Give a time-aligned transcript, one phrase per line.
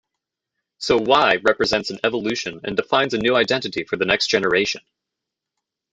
[0.79, 4.81] So "Y" represents an evolution and defines a new identity for the next generation.